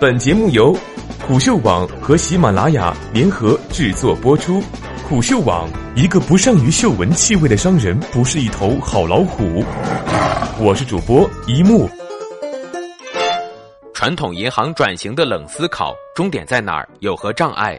[0.00, 0.72] 本节目由
[1.26, 4.62] 虎嗅网和喜马拉雅联合制作播出。
[5.08, 9.64] 虎嗅网：一个不善于嗅闻气味的商人，不是一头好老虎。
[10.60, 11.90] 我是主播一木。
[13.92, 16.88] 传统银行转型的冷思考，终点在哪儿？
[17.00, 17.76] 有何障碍？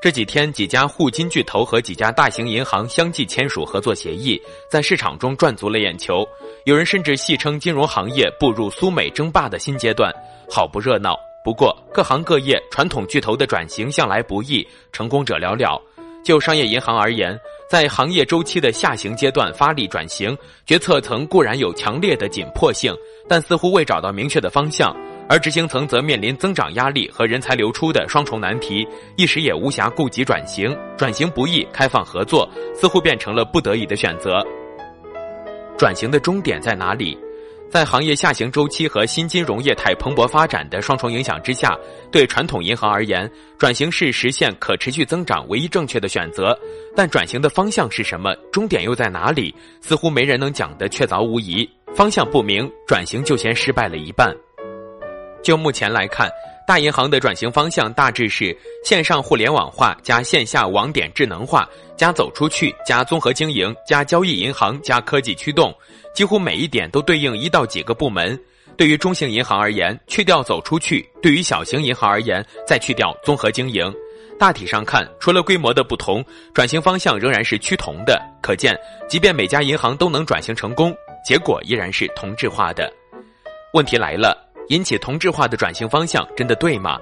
[0.00, 4.40] 这几天，几家互金巨头和几家大型银行相继签署合作协议，
[4.70, 6.24] 在市场中赚足了眼球。
[6.66, 10.14] 有人甚至戏称金融行业步入苏美争霸的新阶段，
[10.48, 11.18] 好不热闹。
[11.44, 15.80] 不过，各行各业传统巨头的转型向来不易，成功者寥寥。
[16.24, 17.36] 就商业银行而言，
[17.68, 22.94] 在行业周期的下行阶段发力转型，决策层固然有强烈的紧迫性，
[23.28, 24.94] 但似乎未找到明确的方向。
[25.28, 30.74] 而执行层则面临增长压力和人才流出的双重难题，一时也无暇顾及转型。
[30.96, 34.42] 转型不易，开放合作似乎变成了不得已的选择。
[35.76, 37.16] 转型的终点在哪里？
[37.70, 41.76] 在行业下行周期和新金融业态蓬勃发展的双重影响之下，
[42.10, 46.58] 对传统银行而言，转型是实现可持续增长唯一正确的选择。
[46.96, 48.34] 但转型的方向是什么？
[48.50, 49.54] 终点又在哪里？
[49.82, 51.68] 似乎没人能讲得确凿无疑。
[51.94, 54.34] 方向不明，转型就先失败了一半。
[55.42, 56.30] 就目前来看，
[56.66, 65.74] 大银行的转型方向大致是线上互联网化加线下网点智能化加走出去加综合经营加交易银行加科技驱动，
[66.14, 68.38] 几乎每一点都对应一到几个部门。
[68.76, 73.92] 对于中型银行而言，去掉走出去；对于小型银行而言，再去掉综合经营。
[74.38, 78.22] 大体上看，除了规模的不同，转型方向仍然是趋同的。
[78.40, 78.78] 可见，
[79.08, 80.94] 即便每家银行都能转型成功，
[81.26, 82.88] 结果依然是同质化的。
[83.72, 84.47] 问题来了。
[84.68, 86.98] 引起同质化的转型方向真的对吗？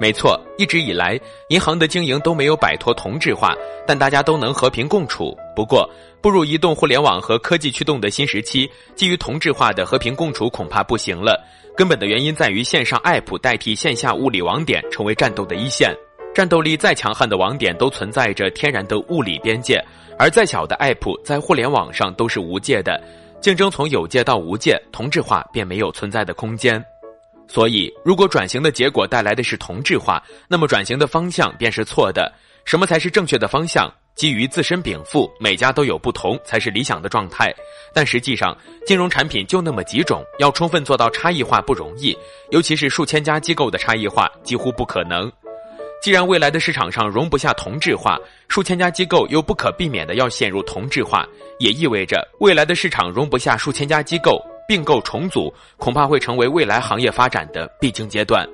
[0.00, 3.54] 没错，一直以来银行的经营都没有摆脱同质化，
[3.86, 5.36] 但大家都能和平共处。
[5.54, 5.86] 不过，
[6.22, 11.38] 步入移动互联网和科技驱动的新时期，基于同质化的和平共处恐怕不行了。
[11.76, 15.94] 根本的原因在于线上 App 代替线下物理网点成为战斗的一线，
[16.34, 19.78] 战斗力再强悍的网点都存在着天然的物理边界，
[20.18, 22.98] 而再小的 App 在互联网上都是无界的。
[23.40, 26.82] 竞争从有界到无界，同质化便没有存在的空间。
[27.48, 32.30] 所以，如果转型的结果带来的是同质化，那么转型的方向便是错的。
[32.66, 33.90] 什么才是正确的方向？
[34.14, 37.50] 基于自身禀赋，每家都有不同，才是理想的状态。
[37.94, 38.54] 但实际上，
[38.86, 42.14] 金融产品就那么几种，要充分做到差异化不容易，
[42.50, 45.32] 尤其是数千家机构的差异化几乎不可能。
[46.00, 48.18] 既然未来的市场上容不下同质化，
[48.48, 51.26] 数千家机构又不可避免的要陷入同质化，
[51.58, 58.48] 也意味着未来的市场容不下数千家机构并购重组，恐怕会成为未来行业发展的必经阶段。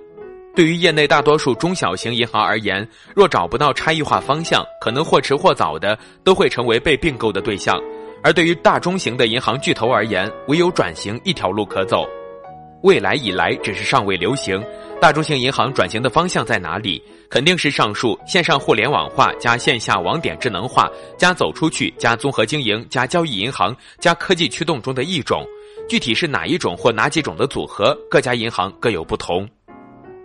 [0.56, 7.78] 对于业内大多数中小型银行而言，若找不到差异化方向，可能或迟或早的都会成为被并购的对象；
[8.24, 12.08] 而对于大中型的银行巨头而言，唯有转型一条路可走。
[12.82, 14.62] 未来以来只是尚未流行，
[15.00, 17.02] 大中型银行转型的方向在哪里？
[17.28, 20.88] 肯定是上述线上互联网化加线下网点智能化
[21.18, 25.44] 加走出去加综合经营加交易银行加科技驱动中的一种，
[25.88, 29.48] 具体是哪一种或哪几种的组合，各家银行各有不同。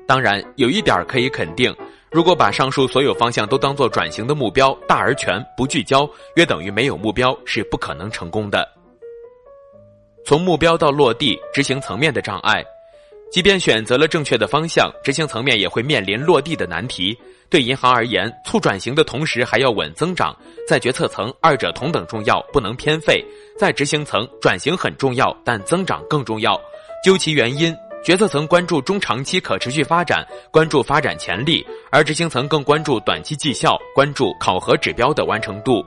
[0.08, 1.76] 当然，有一点可以肯定，
[2.12, 8.68] 如果把上述所有方向都当做转型的目标，大而全不聚焦，约等于没有目标，是不可能成功的。
[10.26, 12.64] 从目标到落地，执行层面的障碍。
[13.32, 17.18] 即便选择了正确的方向，执行层面也会面临落地的难题。
[17.50, 20.36] 对银行而言，促转型的同时还要稳增长，
[20.68, 23.24] 在决策层二者同等重要，不能偏废；
[23.58, 26.60] 在执行层，转型很重要，但增长更重要。
[27.04, 35.86] 究其原因，决策层关注中长期可持续发展，关注发展潜力，而执行层更关注短期绩效，关注考核指标的完成度。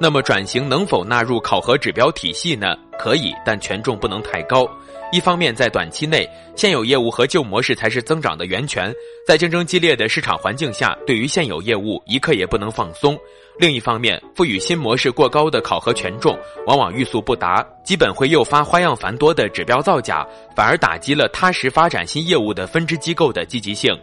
[0.00, 2.76] 那么，转型能否纳入考核指标体系呢？
[2.98, 4.68] 可以，但权重不能太高。
[5.12, 8.92] 一方面，在短期内，现有业务和旧模式才是增长的源泉。
[9.24, 13.16] 在竞争激烈的市场环境下，对于现有业务一刻也不能放松。
[13.58, 16.36] 另一方面，赋予新模式过高的考核权重，
[16.66, 20.26] 往往欲速不达，基本会诱发花样繁多的指标造假，
[20.56, 23.96] 反而打击了踏实发展新业务的分支机构的积极性。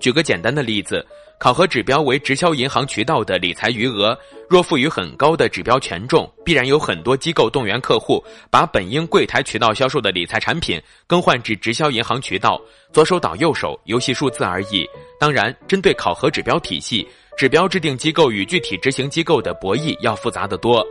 [0.00, 1.06] 举个简单的例子。
[1.42, 4.16] 考核指标为直销银行渠道的理财余额，
[4.48, 12.62] 若赋予很高的指标权重，必然有很多机构动员客户把本应柜台渠道销售的理财产品更换至直销银行渠道。
[12.92, 14.86] 左手倒右手，游戏数字而已。
[15.18, 17.04] 当然，针对考核指标体系，
[17.36, 20.86] 指标制定机构与具体执行机构的博弈要复杂得多。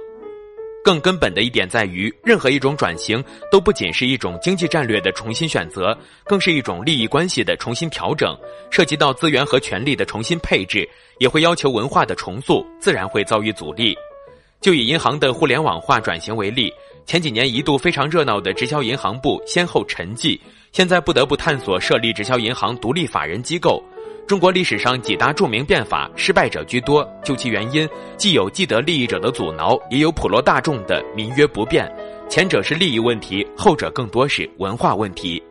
[0.83, 5.95] 更根本的一点在于，任何一种转型都不仅是一种经济战略的重新选择，
[6.25, 8.35] 更是一种利益关系的重新调整，
[8.71, 10.87] 涉及到资源和权力的重新配置，
[11.19, 13.95] 也会要求文化的重塑，自然会遭遇阻力。
[14.59, 16.71] 就以银行的互联网化转型为例，
[17.05, 20.39] 前几年一度非常热闹的直销银行部先后沉寂，
[20.71, 23.83] 现在不得不探索设立直销银行独立法人机构。
[24.31, 27.05] 中国历史上几大著名变法，失败者居多。
[27.21, 27.85] 究其原因，
[28.15, 31.93] 既有既得利益者的阻挠，也有普罗大众的民约不变。
[32.29, 35.43] 前者是利益问题，后者更多是文化问题。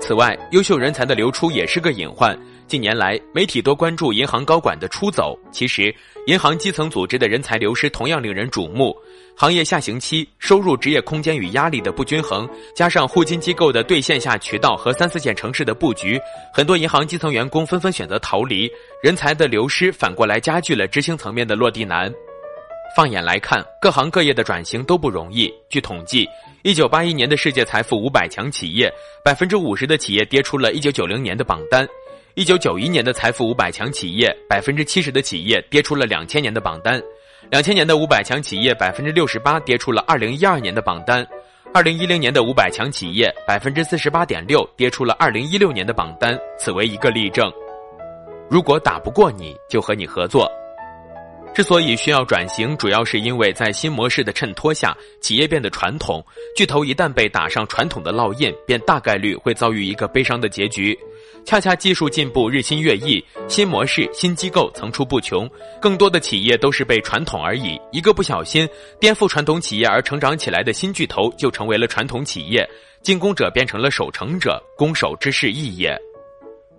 [0.00, 2.36] 此外，优秀人才的流出也是个隐患。
[2.66, 5.94] 近年来，媒体多关注银行高管的出走，其实
[6.26, 8.96] 银行基层组织的人才流失同样令人瞩目。
[9.40, 12.46] 行业下行期，收入、职业空间与压力的不均衡，
[12.76, 16.20] 加上互金机构的对线下渠道和三四线城市的布局，
[16.52, 18.70] 很多银行基层员工纷纷选择逃离，
[19.02, 22.12] 人才的流失反过来加剧了执行层面的落地难。
[22.94, 25.50] 放眼来看，各行各业的转型都不容易。
[25.70, 26.28] 据统计，
[26.62, 28.92] 一九八一年的世界财富五百强企业，
[29.24, 31.88] 百分之五十的企业跌出了一九九零年的榜单。
[32.34, 37.00] 一九九一年的财富五百强企业，百分之七十的企业跌出了两千年的榜单；
[37.48, 41.24] 两千年的五百强企业，百分之六十八跌出了二零一二年的榜单；
[41.72, 46.38] 二零一零年的五百强企业，百分之四十八点六跌出了二零一六年的榜单。
[46.58, 47.50] 此为一个例证。
[48.50, 50.50] 如果打不过你，就和你合作。
[51.52, 56.24] 之所以需要转型，主要是因为在新模式的衬托下，企业变得传统。
[56.56, 60.98] 巨头一旦被打上传统的烙印，便大概率会遭遇一个悲伤的结局。
[61.44, 65.50] 恰恰技术进步日新月异，新模式、新机构层出不穷，
[65.82, 67.78] 更多的企业都是被传统而已。
[67.90, 68.66] 一个不小心，
[69.00, 72.66] 颠覆传统企业而成长起来的新巨头就成为了传统企业，
[73.02, 75.98] 进攻者变成了守城者，攻守之势异也。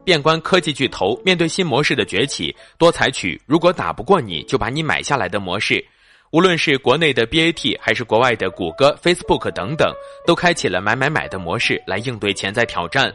[0.04, 5.84] 变关科技巨头面对新模式的崛起，多采取“如果打不过你就把你买下来的”模式。
[6.32, 9.94] 无论是国内的 BAT 还是国外的谷歌、Facebook 等等，
[10.26, 13.14] 都开启了“买买买”的模式来应对潜在挑战。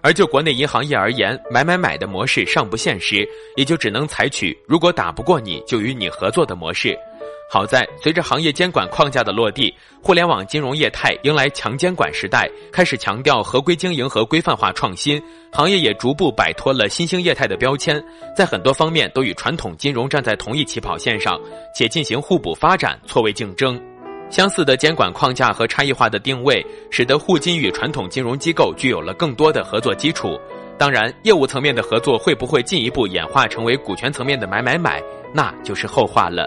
[0.00, 3.26] 而就国内银行业而言，买买买的模式尚不现实，
[3.56, 6.96] 也就只能采取“如果打不过你就与你合作”的模式。
[7.50, 15.18] 好在，随着行业监管框架的落地，互联网金融业态迎来强监管时代，开始强调合规经营和规范化创新，
[15.50, 18.04] 行业也逐步摆脱了新兴业态的标签，
[18.36, 21.40] 在很多方面都与传统金融站在同一起跑线上，
[21.74, 23.80] 且进行互补发展，错位竞争。
[24.28, 30.38] 相似的监管框架和差异化的定位，使得互金与传统金融机构具有了更多的合作基础。
[30.76, 35.02] 当然，业务层面的合作会不会进一步演化成为股权层面的买买买，
[35.32, 36.46] 那就是后话了。